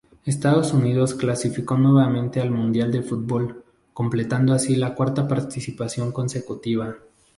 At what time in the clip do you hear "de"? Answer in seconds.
2.91-3.03